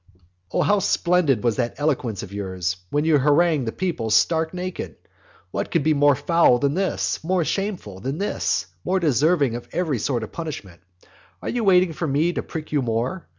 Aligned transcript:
Oh 0.51 0.63
how 0.63 0.79
splendid 0.79 1.43
was 1.43 1.57
that 1.57 1.75
eloquence 1.77 2.23
of 2.23 2.33
yours, 2.33 2.77
when 2.89 3.05
you 3.05 3.19
harangued 3.19 3.67
the 3.67 3.71
people 3.71 4.09
stark 4.09 4.51
naked! 4.51 4.95
What 5.51 5.69
could 5.69 5.83
be 5.83 5.93
more 5.93 6.15
foul 6.15 6.57
than 6.57 6.73
this? 6.73 7.23
more 7.23 7.45
shameful 7.45 7.99
than 7.99 8.17
this? 8.17 8.65
more 8.83 8.99
deserving 8.99 9.55
of 9.55 9.69
every 9.71 9.99
sort 9.99 10.23
of 10.23 10.31
punishment? 10.31 10.81
Are 11.43 11.49
you 11.49 11.63
waiting 11.63 11.93
for 11.93 12.07
me 12.07 12.33
to 12.33 12.41
prick 12.41 12.71
you 12.71 12.81
more? 12.81 13.27